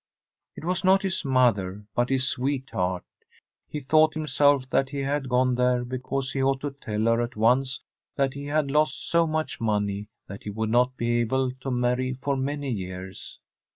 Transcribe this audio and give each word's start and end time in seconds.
It 0.55 0.65
was 0.65 0.83
not 0.83 1.03
his 1.03 1.23
mother, 1.23 1.85
but 1.93 2.09
his 2.09 2.27
sweetheart. 2.27 3.03
He 3.69 3.79
thought 3.79 4.15
himself 4.15 4.67
that 4.71 4.87
Tbi 4.87 4.89
STORY 4.89 5.03
of 5.03 5.05
a 5.05 5.05
COUNTRY 5.05 5.05
HOUSE 5.05 5.05
he 5.05 5.13
had 5.13 5.29
gone 5.29 5.53
there 5.53 5.85
because 5.85 6.31
he 6.31 6.41
ought 6.41 6.61
to 6.61 6.71
tell 6.71 7.01
her 7.03 7.21
at 7.21 7.35
once 7.35 7.81
that 8.15 8.33
he 8.33 8.45
had 8.47 8.71
lost 8.71 9.07
so 9.11 9.27
much 9.27 9.61
money 9.61 10.07
that 10.27 10.41
he 10.41 10.49
would 10.49 10.71
not 10.71 10.97
be 10.97 11.19
able 11.19 11.51
to 11.51 11.69
marry 11.69 12.13
for 12.13 12.35
many 12.35 12.71
years. 12.71 13.37